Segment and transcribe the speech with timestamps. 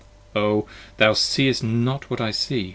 [0.35, 0.65] O!
[0.97, 2.69] thou seest not what I see!